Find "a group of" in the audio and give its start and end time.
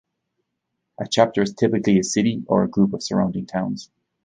2.63-3.03